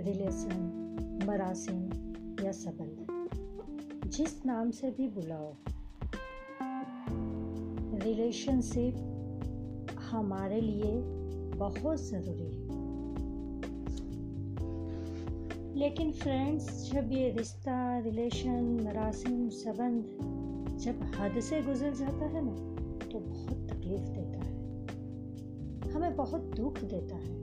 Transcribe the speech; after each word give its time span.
Relation 0.00 0.74
मरासिम 1.26 1.82
या 2.46 2.52
संबंध। 2.52 3.08
जिस 4.10 4.46
नाम 4.46 4.70
से 4.70 4.90
भी 4.90 5.08
बुलाओ। 5.08 5.54
रिलेशनशिप 8.04 8.96
हमारे 10.10 10.60
लिए 10.60 11.02
बहुत 11.56 12.00
ज़रूरी 12.00 12.44
है। 12.44 12.68
लेकिन 15.76 16.12
फ्रेंड्स, 16.12 16.92
जब 16.92 17.12
ये 17.12 17.30
रिश्ता, 17.30 17.98
रिलेशन 17.98 18.80
मरासिम 18.84 19.48
संबंध 19.48 20.04
जब 20.78 21.02
हद 21.02 21.40
से 21.40 21.62
गुजर 21.62 21.94
जाता 21.94 22.24
है 22.26 22.44
ना 22.44 22.52
तो 23.06 23.18
बहुत 23.18 23.70
तकलीफ़ 23.70 24.02
देता 24.02 24.38
है। 24.38 24.58
हमें 25.90 26.16
बहुत 26.16 26.40
दुख 26.40 26.78
देता 26.78 27.16
है। 27.16 27.37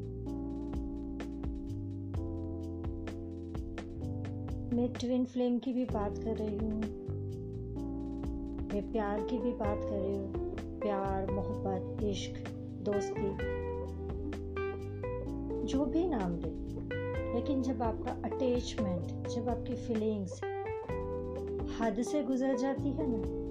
मैं 4.76 4.94
ट्विन 4.94 5.26
फ्लेम 5.26 5.60
की 5.60 5.74
भी 5.74 5.86
बात 5.86 6.18
कर 6.18 6.36
रही 6.36 6.58
हूँ। 6.58 6.82
मैं 8.74 8.92
प्यार 8.92 9.22
की 9.22 9.38
भी 9.38 9.52
बात 9.52 9.82
कर 9.84 10.00
रही 10.00 10.18
हूँ। 10.18 10.56
प्यार, 10.80 11.32
मोहब्बत, 11.32 12.04
इश्क, 12.04 12.50
दोस्ती, 12.82 13.30
जो 15.68 15.86
भी 15.86 16.08
नाम 16.08 16.32
दे। 16.36 16.66
लेकिन 17.34 17.62
जब 17.62 17.82
आपका 17.82 18.12
अटैचमेंट 18.12 19.28
जब 19.28 19.50
आपकी 19.50 19.76
फीलिंग्स 19.76 20.44
हद 21.82 22.02
से 22.02 22.24
गुजर 22.24 22.58
जाती 22.58 22.90
है 22.90 23.06
ना, 23.08 23.46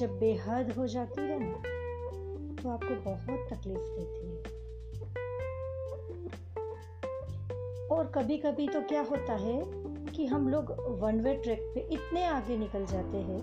जब 0.00 0.18
बेहद 0.20 0.72
हो 0.72 0.86
जाती 0.86 1.20
है 1.20 1.38
ना 1.40 1.52
तो 2.62 2.68
आपको 2.68 2.94
बहुत 2.94 3.48
तकलीफ़ 3.52 3.89
और 7.90 8.06
कभी 8.06 8.36
कभी 8.36 8.68
तो 8.68 8.80
क्या 8.80 9.02
होता 9.02 9.34
है 9.34 9.62
कि 10.12 10.26
हम 10.26 10.48
लोग 10.48 10.76
वन 11.00 11.20
वे 11.20 11.34
ट्रैक 11.34 11.72
पे 11.74 11.80
इतने 11.80 12.24
आगे 12.24 12.56
निकल 12.56 12.86
जाते 12.86 13.18
हैं 13.18 13.40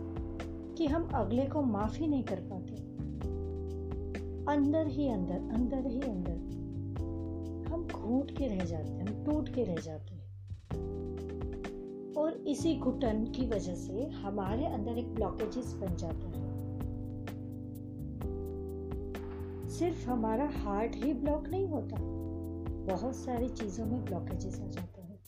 कि 0.78 0.86
हम 0.86 1.10
अगले 1.14 1.46
को 1.46 1.62
माफ़ 1.62 1.98
ही 1.98 2.08
नहीं 2.08 2.24
कर 2.24 2.40
पाते। 2.40 2.76
अंदर 4.54 4.88
ही 4.88 5.10
अंदर 5.10 5.34
अंदर 5.34 5.88
ही 5.88 6.02
अंदर 6.02 6.58
हम 7.74 7.88
घूट 7.88 8.32
के 8.32 8.48
रह 8.48 8.66
जाते 8.66 8.92
हैं, 8.92 9.08
हम 9.08 9.26
टूट 9.26 9.50
के 9.50 9.64
रह 9.64 9.76
जाते 9.76 10.14
हैं। 10.14 10.28
और 12.14 12.34
इसी 12.34 12.76
घुटन 12.76 13.26
की 13.26 13.48
वजह 13.48 13.76
से 13.76 14.04
हमारे 14.04 14.66
अंदर 14.66 14.98
एक 14.98 15.16
ब्लॉकेजेस 15.16 15.74
बन 15.74 15.96
जाता 15.96 16.28
है। 16.28 16.48
सिर्फ़ 19.70 20.10
हमारा 20.10 20.50
हार्ट 20.54 20.96
ही 20.96 21.14
ब्लॉक 21.14 21.48
नहीं 21.48 21.68
होता। 21.68 22.17
बहुत 22.88 23.16
सारी 23.16 23.50
चीज़ों 23.50 23.86
में 23.86 24.06
ब्लॉकेजेस 24.06 24.62
आ 24.62 24.68
जाते 24.68 25.02
हैं। 25.02 25.20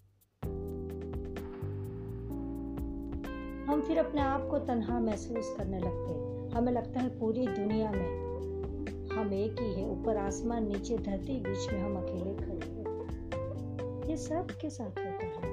हम 3.65 3.81
फिर 3.81 3.97
अपने 3.97 4.21
आप 4.21 4.47
को 4.51 4.59
तनहा 4.59 4.99
महसूस 4.99 5.55
करने 5.57 5.79
लगते 5.79 6.13
हैं। 6.13 6.49
हमें 6.49 6.73
लगता 6.73 6.99
है 6.99 7.19
पूरी 7.19 7.47
दुनिया 7.47 7.91
में 7.91 8.29
हम 9.09 9.33
एक 9.33 9.59
ही 9.59 9.73
है। 9.73 9.89
ऊपर 9.89 10.17
आसमान, 10.17 10.67
नीचे 10.67 10.97
धरती, 10.97 11.39
बीच 11.39 11.73
में 11.73 11.81
हम 11.81 11.95
अकेले 11.95 12.35
खड़े 12.35 12.71
हैं। 12.71 12.89
ये 14.05 14.17
सब 14.17 14.47
के 14.61 14.69
साथ 14.69 14.89
होता 14.89 15.01
है। 15.01 15.49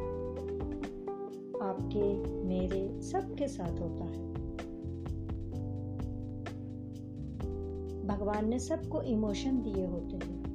आपके, 1.71 2.25
मेरे 2.45 3.03
सबके 3.03 3.49
साथ 3.49 3.81
होता 3.81 4.05
है। 4.05 4.33
भगवान 8.07 8.49
ने 8.49 8.59
सबको 8.59 9.03
इमोशन 9.03 9.63
दिए 9.63 9.87
होते 9.87 10.27
हैं। 10.27 10.46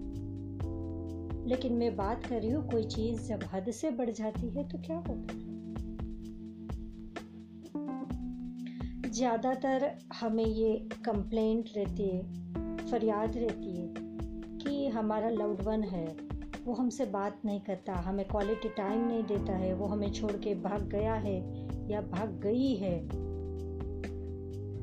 लेकिन 1.51 1.73
मैं 1.73 1.95
बात 1.95 2.25
कर 2.25 2.39
रही 2.41 2.49
हूँ, 2.49 2.69
कोई 2.69 2.83
चीज़ 2.83 3.27
जब 3.27 3.39
हद 3.53 3.71
से 3.71 3.91
बढ़ 3.91 4.09
जाती 4.09 4.49
है 4.49 4.67
तो 4.69 4.77
क्या 4.77 4.97
होता 4.97 5.33
है? 5.33 5.51
ज़्यादातर 9.11 9.97
हमें 10.13 10.45
ये 10.45 10.89
कंप्लेंट 11.05 11.69
रहती 11.77 12.03
है, 12.03 12.21
फरियाद 12.91 13.37
रहती 13.37 13.75
है 13.77 13.93
कि 14.57 14.87
हमारा 14.87 15.29
लव्ड 15.29 15.61
वन 15.61 15.83
है, 15.83 16.17
वो 16.65 16.73
हमसे 16.73 17.05
बात 17.05 17.41
नहीं 17.45 17.61
करता, 17.61 17.93
हमें 17.93 18.27
क्वालिटी 18.27 18.69
टाइम 18.69 19.07
नहीं 19.07 19.23
देता 19.23 19.53
है, 19.53 19.73
वो 19.73 19.85
हमें 19.85 20.11
छोड़ 20.11 20.31
के 20.31 20.55
भाग 20.55 20.81
गया 20.81 21.13
है 21.13 21.37
या 21.89 22.01
भाग 22.01 22.39
गई 22.43 22.75
है। 22.75 23.07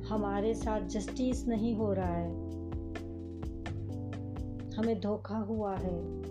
हमारे 0.07 0.55
साथ 0.55 0.81
जस्टिस 0.81 1.47
नहीं 1.49 1.77
हो 1.77 1.93
रहा 1.93 2.15
है। 2.15 2.31
हमें 4.73 5.01
धोखा 5.01 5.39
हुआ 5.39 5.77
है। 5.77 6.29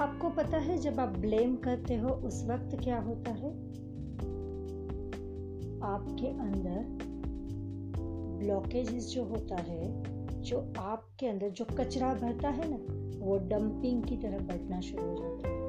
आपको 0.00 0.28
पता 0.28 0.58
है 0.58 0.78
जब 0.78 1.00
आप 1.00 1.08
ब्लेम 1.08 1.56
करते 1.56 1.96
हो, 1.96 2.08
उस 2.08 2.44
वक्त 2.44 2.78
क्या 2.84 3.00
होता 3.00 3.30
है? 3.30 3.50
आपके 5.80 6.26
अंदर 6.26 6.98
ब्लॉकेजेस 8.44 9.08
जो 9.08 9.24
होता 9.24 9.56
है, 9.56 10.02
जो 10.40 10.72
आपके 10.78 11.26
अंदर 11.26 11.48
जो 11.48 11.64
कचरा 11.64 12.14
भरता 12.14 12.48
है 12.48 12.70
ना, 12.70 12.76
वो 13.26 13.38
डंपिंग 13.38 14.04
की 14.04 14.16
तरह 14.16 14.38
बढ़ना 14.38 14.80
शुरू 14.80 15.02
हो 15.02 15.16
जाता 15.16 15.48
है। 15.48 15.60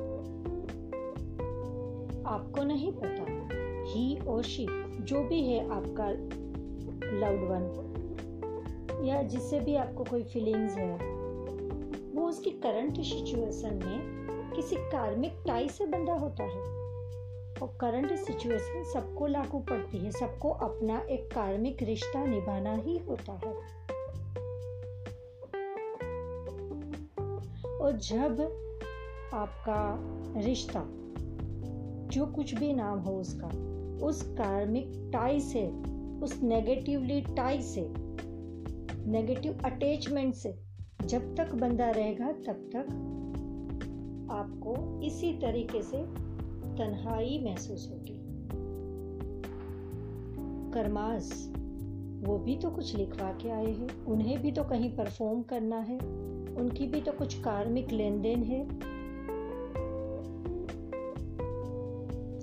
आपको 2.26 2.64
नहीं 2.64 2.92
पता 2.92 3.50
ही 3.92 4.20
और 4.20 4.44
शी 4.44 4.68
जो 5.02 5.24
भी 5.24 5.42
है 5.42 5.70
आपका 5.70 6.10
लव्ड 7.18 7.44
वन 7.44 9.04
या 9.06 9.24
जिससे 9.24 9.60
भी 9.60 9.76
आपको 9.76 10.04
कोई 10.04 10.24
फीलिंग्स 10.24 10.74
है, 10.74 10.98
वो 12.16 12.28
उसकी 12.28 12.50
करंट 12.50 12.98
सिचुएशन 12.98 13.74
में 13.86 14.21
किसी 14.56 14.76
कार्मिक 14.76 15.34
टाई 15.48 15.70
से 15.70 15.86
बंधा 15.86 16.14
होता 16.14 16.44
है। 16.44 16.82
और 17.62 17.78
करंट 17.82 18.14
सिचुएशन 18.14 18.84
सबको 18.94 19.28
लागू 19.28 19.60
पड़ती 19.60 19.98
है, 19.98 20.12
सबको 20.12 20.50
अपना 20.50 21.00
एक 21.00 21.34
कार्मिक 21.34 21.84
रिश्ता 21.84 22.26
निभाना 22.26 22.74
ही 22.74 22.98
होता 22.98 23.32
है। 23.32 23.54
और 27.78 27.92
जब 27.92 28.42
आपका 29.34 29.98
रिश्ता, 30.42 30.86
जो 32.08 32.26
कुछ 32.26 32.56
भी 32.56 32.74
नाम 32.74 33.00
हो 33.00 33.12
उसका, 33.12 33.48
उस 34.06 34.22
कार्मिक 34.22 35.10
टाई 35.14 35.40
से, 35.40 35.68
उस 36.22 36.40
नेगेटिवली 36.44 37.22
टाई 37.22 37.62
से 37.62 37.94
नेगेटिव 39.06 39.60
अटैचमेंट 39.66 40.34
से 40.34 40.60
जब 41.06 41.36
तक 41.36 41.54
बंधा 41.56 41.90
रहेगा, 41.90 42.32
तब 42.32 42.70
तक 42.76 43.08
आपको 44.32 45.02
इसी 45.02 45.34
तरीके 45.34 45.82
से 45.82 45.98
तन्हाई 46.78 47.42
महसूस 47.44 47.90
होगी। 47.92 48.18
कर्मास, 50.72 51.54
वो 52.28 52.38
भी 52.38 52.58
तो 52.58 52.70
कुछ 52.70 52.96
लिखवा 52.96 53.32
के 53.32 53.50
आए 53.50 53.72
हैं। 53.74 54.06
उन्हें 54.06 54.42
भी 54.42 54.52
तो 54.52 54.64
कहीं 54.64 54.96
परफॉर्म 54.96 55.42
करना 55.42 55.78
है। 55.78 56.00
उनकी 56.56 56.88
भी 56.88 57.02
तो 57.02 57.12
कुछ 57.12 57.42
कार्मिक 57.42 57.92
लेन 57.92 58.22
देन 58.22 58.44
है। 58.44 58.66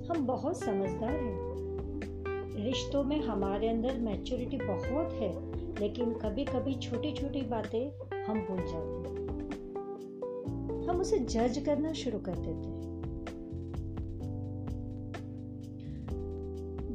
हम 0.07 0.25
बहुत 0.25 0.57
समझदार 0.57 1.11
हैं। 1.11 1.49
रिश्तों 2.65 3.03
में 3.03 3.21
हमारे 3.21 3.69
अंदर 3.69 3.97
मैच्योरिटी 3.97 4.57
बहुत 4.57 5.13
है, 5.13 5.55
लेकिन 5.79 6.13
कभी 6.13 6.45
कभी 6.45 6.73
छोटी 6.73 7.11
छोटी 7.11 7.41
बातें 7.41 7.91
हम 8.23 8.39
भूल 8.39 8.57
जाते 8.57 9.09
हैं। 9.09 9.28
हम 10.89 11.01
उसे 11.01 11.19
जज 11.19 11.57
करना 11.65 11.93
शुरू 11.93 12.19
कर 12.19 12.35
देते 12.35 12.67
हैं। 12.67 12.87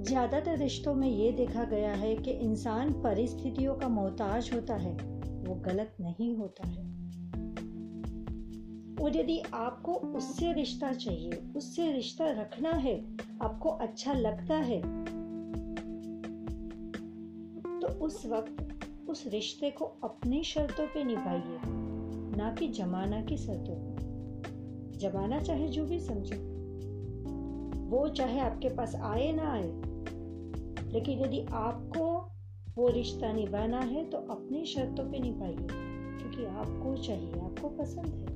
ज़्यादातर 0.03 0.59
रिश्तों 0.59 0.95
में 0.95 1.09
ये 1.09 1.31
देखा 1.33 1.65
गया 1.65 1.93
है 1.93 2.15
कि 2.17 2.31
इंसान 2.31 2.93
परिस्थितियों 3.03 3.75
का 3.75 3.89
मोहताज 3.89 4.51
होता 4.55 4.75
है, 4.75 4.93
वो 5.45 5.55
गलत 5.55 5.97
नहीं 6.01 6.35
होता 6.37 6.69
है। 6.69 6.83
और 9.05 9.17
यदि 9.17 9.39
आपको 9.55 9.93
उससे 9.93 10.53
रिश्ता 10.53 10.93
चाहिए, 10.93 11.43
उससे 11.57 11.91
रिश्ता 11.93 12.31
रखना 12.33 12.71
है, 12.71 12.97
आपको 13.43 13.69
अच्छा 13.69 14.13
लगता 14.13 14.55
है 14.63 14.81
तो 17.81 17.89
उस 18.05 18.27
वक्त 18.27 19.09
उस 19.09 19.27
रिश्ते 19.27 19.71
को 19.71 19.85
अपनी 20.05 20.43
शर्तों 20.45 20.87
पे 20.87 21.05
निभाइए। 21.05 21.84
ना 22.35 22.55
कि 22.55 22.69
जमाना 22.69 23.23
की 23.23 23.37
शर्तों 23.37 23.75
पर 23.75 23.95
जमाना 24.99 25.43
चाहे 25.43 25.69
जो 25.69 25.85
भी 25.85 26.01
समझो। 26.01 26.55
वो 27.85 28.09
चाहे 28.09 28.41
आपके 28.41 28.69
पास 28.69 28.95
आए 28.95 29.33
ना 29.33 29.53
आए। 29.53 29.73
लेकिन 30.93 31.21
यदि 31.21 31.47
आपको 31.51 32.31
वो 32.77 32.89
रिश्ता 32.89 33.33
निभाना 33.33 33.81
है 33.81 34.05
तो 34.05 34.19
अपनी 34.19 34.65
शर्तों 34.65 35.11
पे 35.11 35.19
निभाइए। 35.19 35.69
क्योंकि 36.19 36.45
आपको 36.45 36.97
चाहिए, 36.97 37.33
आपको 37.33 37.69
पसंद 37.69 38.07
है। 38.07 38.35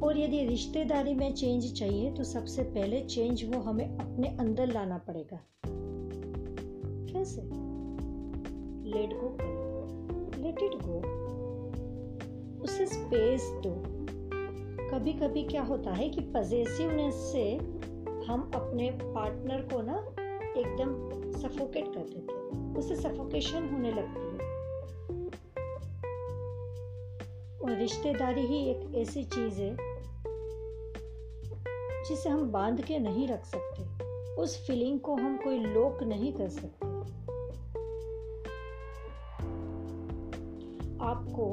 और 0.00 0.18
यदि 0.18 0.44
रिश्तेदारी 0.44 1.14
में 1.14 1.34
चेंज 1.34 1.72
चाहिए 1.72 2.12
तो 2.12 2.24
सबसे 2.24 2.62
पहले 2.62 3.00
चेंज 3.00 3.44
वो 3.44 3.60
हमें 3.60 3.98
अपने 3.98 4.28
अंदर 4.28 4.72
लाना 4.72 4.98
पड़ेगा। 4.98 5.40
कैसे? 7.12 7.40
लेट 8.90 9.10
गो 9.10 9.28
करो 9.28 9.49
लेट 10.50 10.62
इट 10.62 10.78
गो 10.82 11.00
उसे 12.62 12.86
स्पेस 12.86 13.50
दो। 13.66 13.82
कभी 14.88 15.12
कभी 15.12 15.42
क्या 15.42 15.62
होता 15.62 15.90
है 15.90 16.08
कि 16.08 16.20
पजेसिवनेस 16.20 17.14
से 17.14 17.54
हम 18.26 18.50
अपने 18.54 18.90
पार्टनर 18.90 19.60
को 19.60 19.82
ना 19.82 19.98
एकदम 20.60 21.20
सफोकेट 21.32 21.84
कर 21.94 22.00
देते 22.00 22.32
हैं। 22.32 22.76
उसे 22.76 22.96
सफोकेशन 22.96 23.68
होने 23.72 23.90
लगती 23.90 24.20
है। 24.20 24.50
और 27.58 27.78
रिश्तेदारी 27.78 28.46
ही 28.46 28.70
एक 28.70 28.94
ऐसी 28.94 29.24
चीज़ 29.24 29.62
है, 29.62 29.76
जिसे 32.08 32.28
हम 32.28 32.50
बाँध 32.52 32.84
के 32.84 32.98
नहीं 32.98 33.28
रख 33.28 33.44
सकते। 33.44 34.04
उस 34.34 34.66
फीलिंग 34.66 35.00
को 35.00 35.14
हम 35.14 35.36
कोई 35.36 35.58
लोक 35.58 36.02
नहीं 36.02 36.32
कर 36.32 36.48
सकते। 36.48 36.89
आपको 41.00 41.46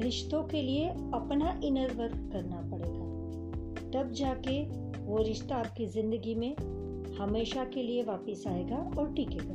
रिश्तों 0.00 0.42
के 0.42 0.62
लिए 0.62 0.88
अपना 0.88 1.60
इनर 1.64 1.92
वर्क 1.94 2.28
करना 2.32 2.60
पड़ेगा। 2.70 3.04
तब 3.92 4.12
जाके 4.12 4.62
वो 5.00 5.22
रिश्ता 5.22 5.56
आपकी 5.56 5.86
ज़िंदगी 5.86 6.34
में 6.34 6.54
हमेशा 7.18 7.64
के 7.64 7.82
लिए 7.82 8.02
वापस 8.02 8.44
आएगा 8.46 8.76
और 8.98 9.12
टिकेगा। 9.12 9.54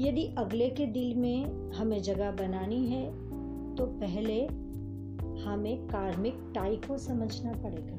यदि 0.00 0.24
अगले 0.38 0.68
के 0.70 0.86
दिल 0.86 1.14
में 1.14 1.72
हमें 1.72 2.00
जगह 2.02 2.30
बनानी 2.30 2.86
है 2.86 3.04
तो 3.76 3.86
पहले 3.86 4.40
हमें 5.42 5.86
कार्मिक 5.88 6.34
टाई 6.54 6.76
को 6.76 6.98
समझना 6.98 7.52
पड़ेगा। 7.52 7.98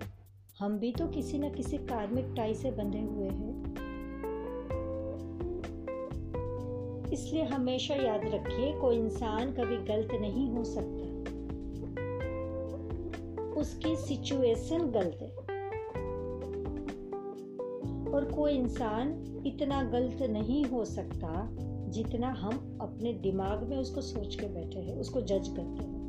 हम 0.60 0.78
भी 0.80 0.92
तो 0.92 1.08
किसी 1.08 1.40
न 1.40 1.50
किसी 1.50 1.78
कार्मिक 1.78 2.34
टाई 2.36 2.54
से 2.54 2.72
बंधे 2.72 3.02
हुए 3.02 3.30
हैं। 3.30 3.71
इसलिए 7.14 7.44
हमेशा 7.44 7.96
याद 7.96 8.22
रखिए, 8.26 8.72
कोई 8.80 8.98
इंसान 8.98 9.52
कभी 9.52 9.78
गलत 9.78 10.12
नहीं 10.22 10.50
हो 10.50 10.64
सकता। 10.64 11.10
उसकी 13.60 13.96
सिचुएशन 13.96 14.92
गलत 14.92 15.18
है। 15.22 15.30
और 18.12 18.32
कोई 18.36 18.52
इंसान 18.52 19.12
इतना 19.46 19.84
गलत 19.84 20.22
नहीं 20.22 20.66
हो 20.66 20.86
सकता 20.86 21.48
जितना 21.90 22.30
हम 22.30 22.78
अपने 22.82 23.14
दिमाग 23.14 23.64
में 23.70 23.78
उसको 23.78 24.02
सोच 24.02 24.36
के 24.36 24.48
बैठे 24.48 24.80
हैं, 24.80 24.96
उसको 24.96 25.22
जज 25.22 25.48
करते 25.48 25.84
हैं। 25.84 26.00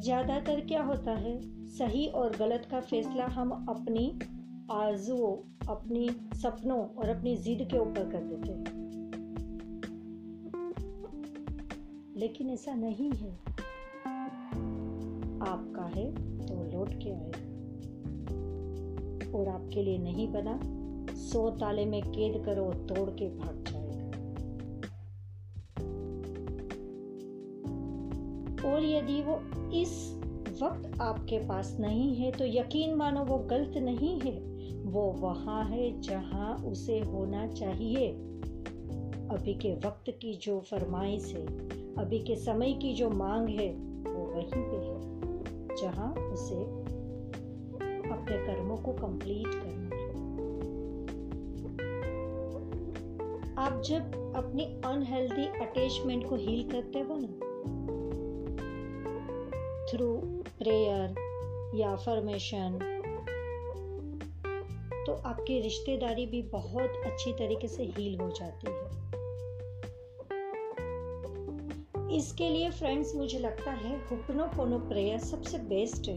ज़्यादातर 0.00 0.60
क्या 0.60 0.82
होता 0.82 1.12
है, 1.12 1.40
सही 1.68 2.06
और 2.06 2.36
गलत 2.36 2.68
का 2.70 2.80
फैसला 2.80 3.26
हम 3.26 3.50
अपनी 3.68 4.18
आरजुओं 4.70 5.57
अपनी 5.68 6.10
सपनों 6.34 6.86
और 6.86 7.08
अपनी 7.08 7.36
जिद 7.36 7.68
के 7.70 7.78
ऊपर 7.78 8.10
कर 8.10 8.22
देते 8.22 8.52
हैं। 8.52 8.88
लेकिन 12.16 12.50
ऐसा 12.50 12.74
नहीं 12.74 13.12
है। 13.12 13.32
आपका 15.48 15.84
है 15.86 16.12
तो 16.46 16.78
लौट 16.78 16.90
के 16.94 17.10
आए। 17.10 17.48
और 19.32 19.48
आपके 19.48 19.82
लिए 19.82 19.98
नहीं 19.98 20.28
बना, 20.32 20.60
सो 21.14 21.50
ताले 21.50 21.86
में 21.86 22.02
कैद 22.02 22.44
करो 22.44 22.72
तोड़ 22.72 23.10
के 23.10 23.28
भाग 23.28 23.64
जाएगा 23.68 23.88
और 28.68 28.84
यदि 28.84 29.22
वो 29.22 29.40
इस 29.72 30.14
वक्त 30.62 31.00
आपके 31.00 31.38
पास 31.38 31.76
नहीं 31.80 32.16
है 32.16 32.32
तो 32.32 32.44
यकीन 32.46 32.94
मानो 32.94 33.24
वो 33.24 33.38
गलत 33.38 33.76
नहीं 33.76 34.20
है। 34.20 34.47
वो 34.88 35.02
वहाँ 35.18 35.64
है 35.64 36.00
जहाँ 36.00 36.56
उसे 36.56 37.00
होना 37.00 37.46
चाहिए। 37.46 38.08
अभी 39.30 39.54
के 39.54 39.74
वक्त 39.74 40.10
की 40.10 40.34
जो 40.34 40.60
फरमाइश 40.60 41.34
है, 41.34 41.46
अभी 41.94 42.18
के 42.18 42.36
समय 42.36 42.72
की 42.72 42.94
जो 42.94 43.10
मांग 43.10 43.48
है, 43.48 43.70
वो 44.12 44.24
वहीं 44.34 44.62
पे 44.64 44.76
है, 44.76 44.98
जहाँ 45.76 46.12
उसे 46.14 46.62
अपने 48.10 48.36
कर्मों 48.46 48.76
को 48.76 48.92
कंप्लीट 48.92 49.46
करना 49.46 49.96
है। 49.96 50.08
आप 53.56 53.82
जब 53.82 54.32
अपनी 54.36 54.64
अनहेल्दी 54.64 55.46
अटैचमेंट 55.46 56.28
को 56.28 56.36
हील 56.36 56.70
करते 56.70 57.00
हो 57.00 57.16
ना 57.18 57.44
थ्रू 59.90 60.14
प्रेयर 60.58 61.14
या 61.74 61.96
फॉर्मेशन 61.96 62.78
आपकी 65.24 65.60
रिश्तेदारी 65.60 66.26
भी 66.26 66.42
बहुत 66.42 66.92
अच्छी 67.06 67.32
तरीके 67.32 67.68
से 67.68 67.82
हील 67.82 68.20
हो 68.20 68.30
जाती 68.30 68.70
है। 68.70 69.08
इसके 72.16 72.48
लिए 72.48 72.70
फ्रेंड्स 72.70 73.14
मुझे 73.16 73.38
लगता 73.38 73.70
है 73.70 74.08
हुपनो 74.08 74.44
पोनो 74.44 74.78
प्रेयर 74.78 75.18
सबसे 75.18 75.58
बेस्ट 75.58 76.08
है। 76.08 76.16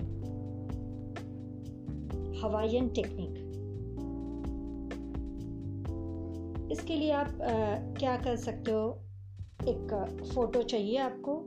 हवाइयन 2.41 2.89
टेक्निक 2.89 3.51
इसके 6.71 6.95
लिए 6.95 7.11
आप 7.11 7.27
आ, 7.27 7.93
क्या 7.93 8.17
कर 8.17 8.35
सकते 8.35 8.71
हो? 8.71 8.99
एक 9.67 10.19
फ़ोटो 10.35 10.63
चाहिए 10.63 10.97
आपको। 10.97 11.37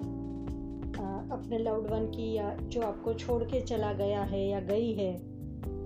आ, 1.02 1.36
अपने 1.38 1.58
लाउड 1.58 1.90
वन 1.90 2.06
की 2.06 2.32
या 2.32 2.56
जो 2.56 2.82
आपको 2.82 3.14
छोड़ 3.14 3.44
के 3.44 3.60
चला 3.60 3.92
गया 3.92 4.22
है 4.22 4.48
या 4.48 4.60
गई 4.60 4.92
है। 4.92 5.33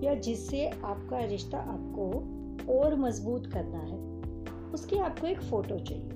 या 0.03 0.13
जिससे 0.13 0.67
आपका 0.67 1.19
रिश्ता 1.19 1.57
आपको 1.57 2.05
और 2.79 2.95
मज़बूत 2.95 3.45
करना 3.45 3.77
है, 3.77 3.97
उसकी 4.73 4.97
आपको 4.97 5.27
एक 5.27 5.41
फ़ोटो 5.41 5.79
चाहिए। 5.79 6.09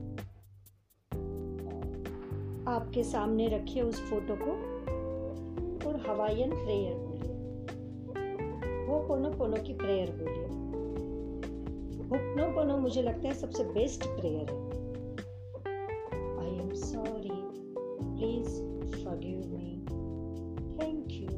आपके 2.68 3.03
सामने 3.03 3.47
रखिए 3.47 3.83
उस 3.83 4.01
फ़ोटो 4.09 4.35
को 4.35 4.51
और 5.89 6.06
हवाइयन 6.09 6.51
प्रेयर 6.51 6.94
बोलिए। 6.95 7.33
वो 8.85 9.07
पोनो 9.07 9.30
पोनो 9.30 9.63
की 9.63 9.74
प्रेयर 9.74 10.12
बोलिए। 10.12 10.47
हुक्नो 12.07 12.56
पोनो 12.56 12.77
मुझे 12.77 13.01
लगता 13.01 13.27
है 13.27 13.33
सबसे 13.33 13.63
बेस्ट 13.63 14.06
प्रेयर 14.06 14.50
है। 14.50 14.69
I 16.39 16.59
am 16.59 16.74
sorry 16.74 17.29
please 18.17 18.74
forgive 19.03 19.46
me 19.46 19.86
thank 20.77 21.08
you. 21.08 21.33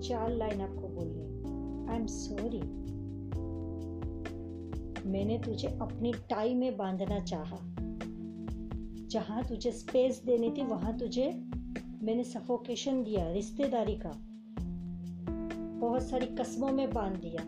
चार 0.00 0.30
लाइन 0.30 0.60
आपको 0.60 0.88
बोलनी 0.88 1.28
आई 1.90 1.98
एम 1.98 2.06
सॉरी 2.06 2.88
मैंने 5.08 5.38
तुझे 5.38 5.68
अपनी 5.68 6.12
टाई 6.12 6.54
में 6.54 6.76
बांधना 6.76 7.20
चाहा। 7.20 7.56
जहाँ 9.08 9.48
तुझे 9.48 9.72
स्पेस 9.72 10.22
देनी 10.26 10.50
थी, 10.50 10.62
वहाँ 10.62 10.98
तुझे 10.98 11.44
मैंने 12.02 12.24
सफोकेशन 12.24 13.04
दिया, 13.04 13.32
रिश्तेदारी 13.32 13.96
का। 13.96 14.12
बहुत 15.78 16.02
सारी 16.02 16.26
कस्मों 16.26 16.68
में 16.68 16.92
बाँध 16.92 17.16
दिया। 17.16 17.42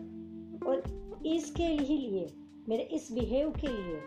और 0.69 0.83
इसके 1.25 1.67
लिए, 1.67 2.33
मेरे 2.69 2.83
इस 2.83 3.11
बिहेव 3.11 3.49
के 3.49 3.67
लिए 3.67 4.01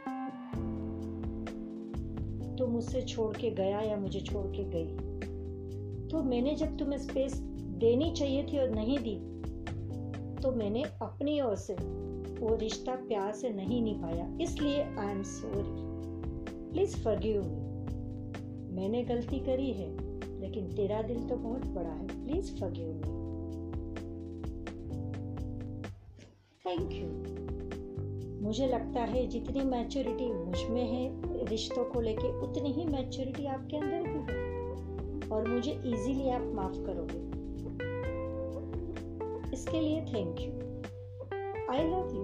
तो 2.56 2.66
मुझसे 2.66 3.02
छोड़ 3.02 3.36
के 3.36 3.50
गया 3.50 3.80
या 3.80 3.96
मुझे 3.96 4.20
छोड़ 4.20 4.46
के 4.46 4.64
गई? 4.64 4.96
तो 6.08 6.22
मैंने 6.22 6.54
जब 6.54 6.76
तुम्हें 6.78 6.98
स्पेस 6.98 7.53
देनी 7.78 8.10
चाहिए 8.12 8.42
थी 8.42 8.58
और 8.58 8.70
नहीं 8.70 8.98
दी 8.98 9.16
तो 10.42 10.50
मैंने 10.52 10.82
अपनी 11.02 11.40
ओर 11.40 11.56
से 11.56 11.74
वो 12.40 12.54
रिश्ता 12.56 12.94
प्यार 12.94 13.32
से 13.32 13.50
नहीं 13.50 13.82
निभाया। 13.82 14.26
इसलिए 14.40 14.82
I 14.82 15.10
am 15.10 15.22
sorry 15.22 15.62
please 16.72 16.96
forgive 16.96 17.42
me 17.42 17.62
मैंने 18.74 19.02
गलती 19.04 19.38
करी 19.40 19.70
है, 19.72 19.88
लेकिन 20.40 20.66
तेरा 20.72 21.02
दिल 21.02 21.28
तो 21.28 21.36
बहुत 21.36 21.66
बड़ा 21.66 21.90
है। 21.90 22.06
Please 22.24 22.56
forgive 22.56 22.86
me 22.86 23.12
thank 26.64 26.92
you 26.92 27.08
मुझे 28.44 28.66
लगता 28.66 29.00
है 29.00 29.26
जितनी 29.26 29.60
मैच्योरिटी 29.60 30.32
मुझमें 30.32 30.86
है, 30.88 31.46
रिश्तों 31.46 31.84
को 31.84 32.00
लेके, 32.00 32.32
उतनी 32.40 32.72
ही 32.72 32.84
मैच्योरिटी 32.86 33.46
आपके 33.46 33.76
अंदर 33.76 34.02
भी 34.02 34.32
है। 34.32 35.28
और 35.28 35.48
मुझे 35.48 35.72
इजीली 35.72 36.30
आप 36.30 36.42
माफ़ 36.54 36.76
करोगे। 36.86 37.23
इसके 39.54 39.80
लिए 39.80 40.00
thank 40.00 40.40
you 40.40 40.52
I 41.72 41.84
love 41.84 42.14
you 42.14 42.22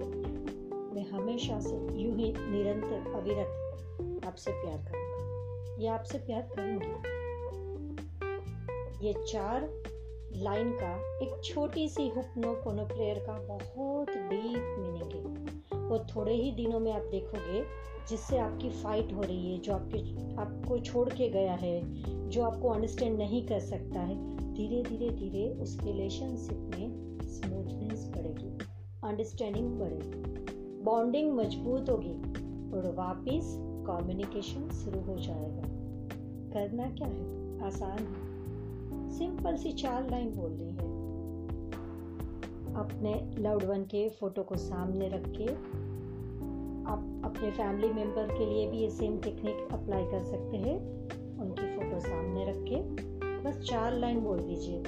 मैं 0.94 1.10
हमेशा 1.10 1.60
से 1.60 1.74
यूँ 1.74 2.16
ही 2.16 2.32
निरंतर 2.38 3.12
अविरत 3.14 4.26
आपसे 4.26 4.50
प्यार 4.50 4.78
करूँगा। 4.78 5.76
या 5.80 5.94
आपसे 5.94 6.18
प्यार 6.18 6.48
करूँगी। 6.56 7.20
ये 9.06 9.14
चार 9.28 9.82
लाइन 10.36 10.72
का 10.72 11.18
एक 11.18 11.44
छोटी 11.44 11.88
सी 11.88 12.08
हुक्नो 12.08 12.52
पोनो 12.52 12.84
प्रेयर 12.84 13.18
का 13.18 13.32
बहुत 13.32 14.10
डीप 14.10 14.76
मीनिंग 14.78 15.12
है। 15.12 15.88
और 15.90 16.06
थोड़े 16.16 16.34
ही 16.34 16.52
दिनों 16.52 16.80
में 16.80 16.92
आप 16.92 17.02
देखोगे, 17.02 17.64
जिससे 18.08 18.38
आपकी 18.38 18.70
फाइट 18.70 19.12
हो 19.12 19.20
रही 19.20 19.52
है, 19.52 19.58
जो 19.58 19.72
आपके, 19.72 19.98
आपको 20.36 20.78
छोड़ 20.78 21.08
के 21.08 21.28
गया 21.28 21.54
है, 21.54 21.82
जो 22.28 22.42
आपको 22.42 22.68
अंडरस्टैंड 22.68 23.18
नहीं 23.18 23.46
कर 23.46 23.60
सकता 23.60 24.00
है 24.00 24.40
धीरे 24.54 24.82
धीरे 24.82 25.10
धीरे 25.10 25.48
उस 25.48 25.78
रिलेशनशिप 25.84 26.58
में 26.58 27.09
अंडरस्टैंडिंग 29.10 29.80
बढ़ेगी 29.80 30.20
बॉन्डिंग 30.82 31.32
मज़बूत 31.32 31.90
होगी 31.90 32.14
और 32.72 32.94
वापिस 32.98 33.56
कम्युनिकेशन 33.58 34.68
शुरू 34.68 35.00
हो 35.00 35.18
जाएगा। 35.18 35.62
करना 36.52 36.90
क्या 36.90 37.08
है? 37.08 37.62
आसान 37.66 37.98
है। 37.98 38.30
सिंपल 39.10 39.56
सी 39.56 39.72
चार 39.72 40.10
लाइन 40.10 40.30
बोलनी 40.36 40.70
है। 40.70 41.00
अपने 42.74 43.34
लव्ड 43.38 43.64
वन 43.64 43.82
के 43.82 44.08
फ़ोटो 44.08 44.42
को 44.42 44.56
सामने 44.56 45.08
रख 45.08 45.24
के 45.26 45.46
आप 46.90 47.22
अपने 47.24 47.50
फैमिली 47.50 47.92
मेंबर 47.92 48.38
के 48.38 48.46
लिए 48.46 48.70
भी 48.70 48.78
ये 48.78 48.90
सेम 48.90 49.18
टेक्निक 49.18 49.68
अप्लाई 49.72 50.04
कर 50.04 50.24
सकते 50.24 50.56
हैं। 50.56 50.78
उनकी 51.38 51.76
फ़ोटो 51.76 52.00
सामने 52.00 52.50
रख 52.50 52.56
के 52.56 52.76
बस 53.42 53.58
चार 53.58 53.94
लाइन 53.94 54.20
बोल 54.20 54.38
दीजिए। 54.38 54.78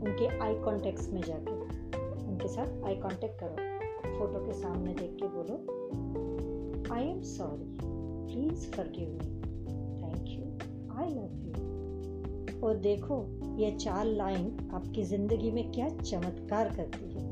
उनके 0.00 0.38
आई 0.38 0.54
कॉन्टेक्ट 0.54 1.10
में 1.10 1.22
जाके। 1.22 1.59
उनके 2.40 2.52
साथ 2.52 2.84
आई 2.86 2.94
कांटेक्ट 2.96 3.40
करो। 3.40 4.18
फ़ोटो 4.18 4.38
के 4.46 4.52
सामने 4.52 4.92
देख 4.94 5.10
के 5.14 5.26
बोलो 5.28 5.56
I 6.94 7.02
am 7.04 7.20
sorry 7.22 7.66
please 7.82 8.70
forgive 8.72 9.08
me 9.08 9.26
thank 10.02 10.28
you 10.28 10.44
I 10.96 11.08
love 11.08 11.30
you 11.38 12.60
और 12.60 12.76
देखो, 12.78 13.16
ये 13.58 13.70
चार 13.76 14.04
लाइन 14.06 14.70
आपकी 14.74 15.02
ज़िंदगी 15.02 15.50
में 15.50 15.70
क्या 15.72 15.88
चमत्कार 15.90 16.68
करती 16.76 17.10
है। 17.10 17.28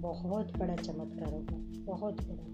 बहुत 0.00 0.56
बड़ा 0.58 0.76
चमत्कार 0.76 1.32
होगा, 1.32 1.56
बहुत 1.92 2.22
बड़ा। 2.22 2.46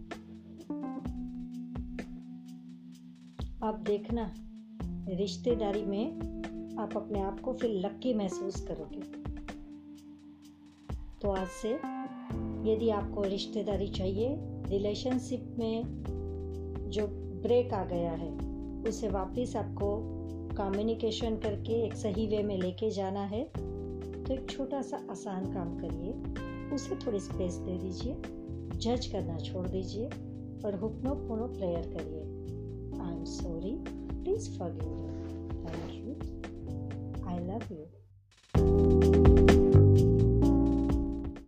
आप 3.68 3.78
देखना, 3.87 4.32
रिश्तेदारी 5.12 5.85
में 5.85 6.76
आप 6.78 6.96
अपने 6.96 7.20
आप 7.20 7.40
को 7.40 7.54
फिर 7.54 7.70
लक्की 7.87 8.14
महसूस 8.14 8.61
करोगे। 8.68 9.25
तो 11.23 11.30
आज 11.30 11.49
से 11.49 11.70
यदि 12.73 12.90
आपको 12.90 13.23
रिश्तेदारी 13.23 13.88
चाहिए 13.88 14.28
रिलेशनशिप 14.68 15.54
में 15.58 15.85
जो 16.90 17.06
ब्रेक 17.42 17.73
आ 17.75 17.85
गया 17.85 18.12
है, 18.12 18.30
उसे 18.88 19.08
वापस 19.08 19.56
आपको 19.56 19.88
कम्युनिकेशन 20.56 21.37
करके 21.37 21.73
एक 21.85 21.94
सही 21.94 22.26
वे 22.26 22.42
में 22.42 22.56
लेके 22.58 22.90
जाना 22.90 23.25
है 23.25 23.44
तो 23.54 24.35
एक 24.35 24.46
छोटा 24.50 24.82
सा 24.82 24.96
आसान 25.11 25.52
काम 25.52 25.76
करिए। 25.78 26.12
उसे 26.75 26.96
थोड़ी 26.96 27.20
स्पेस 27.20 27.54
दे 27.54 27.78
दीजिए 27.78 28.16
जज 28.76 29.06
करना 29.06 29.38
छोड़ 29.38 29.66
दीजिए 29.68 30.06
और 30.64 30.78
हुक्नो 30.82 31.14
पुनो 31.14 31.46
प्रेयर 31.46 31.92
करिए। 31.96 32.23
I 33.02 33.16
am 33.16 33.25
sorry 33.25 33.76
please 34.23 34.50
me 34.50 34.68
thank 35.64 35.92
you 35.94 36.14
I 37.28 37.38
love 37.38 37.73
you 37.73 37.87